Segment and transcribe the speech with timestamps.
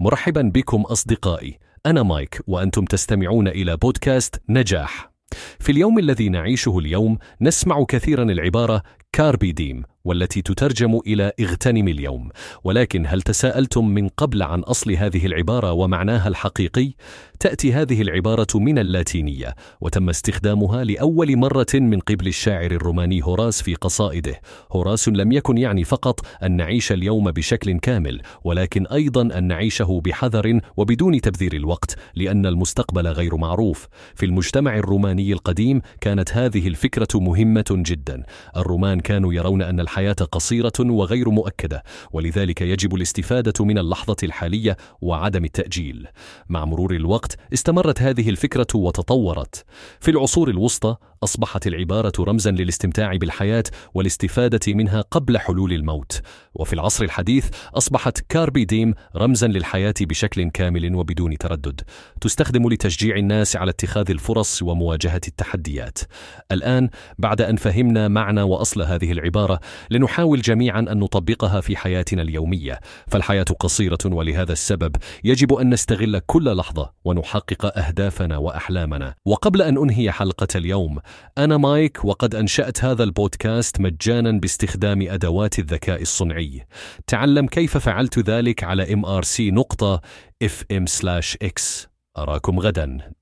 [0.00, 1.58] مرحبا بكم أصدقائي.
[1.86, 5.10] أنا مايك وأنتم تستمعون إلى بودكاست نجاح.
[5.58, 8.82] في اليوم الذي نعيشه اليوم نسمع كثيرا العبارة
[9.12, 12.28] كاربي ديم والتي تترجم إلى اغتنم اليوم.
[12.64, 16.92] ولكن هل تساءلتم من قبل عن أصل هذه العبارة ومعناها الحقيقي؟
[17.40, 23.74] تأتي هذه العبارة من اللاتينية وتم استخدامها لأول مرة من قبل الشاعر الروماني هوراس في
[23.74, 24.40] قصائده.
[24.72, 30.60] هوراس لم يكن يعني فقط أن نعيش اليوم بشكل كامل ولكن أيضا أن نعيشه بحذر
[30.76, 33.88] وبدون تبذير الوقت لأن المستقبل غير معروف.
[34.14, 38.22] في المجتمع الروماني القديم كانت هذه الفكرة مهمة جدا.
[38.56, 45.44] الرومان كانوا يرون أن الحياة قصيرة وغير مؤكدة ولذلك يجب الاستفادة من اللحظة الحالية وعدم
[45.44, 46.06] التأجيل.
[46.48, 49.64] مع مرور الوقت استمرت هذه الفكرة وتطورت.
[50.00, 53.64] في العصور الوسطى أصبحت العبارة رمزا للاستمتاع بالحياة
[53.94, 56.20] والاستفادة منها قبل حلول الموت.
[56.54, 61.80] وفي العصر الحديث أصبحت كاربي ديم رمزا للحياة بشكل كامل وبدون تردد.
[62.20, 65.98] تستخدم لتشجيع الناس على اتخاذ الفرص ومواجهة التحديات.
[66.52, 72.80] الآن بعد أن فهمنا معنى وأصل هذه العبارة لنحاول جميعا أن نطبقها في حياتنا اليومية.
[73.06, 79.14] فالحياة قصيرة ولهذا السبب يجب أن نستغل كل لحظة ونحقق أهدافنا وأحلامنا.
[79.24, 80.98] وقبل أن أنهي حلقة اليوم
[81.38, 86.66] أنا مايك وقد أنشأت هذا البودكاست مجانا باستخدام أدوات الذكاء الصنعي.
[87.06, 90.00] تعلم كيف فعلت ذلك على mrc نقطة
[90.44, 91.86] fm/x
[92.18, 93.12] أراكم غدا.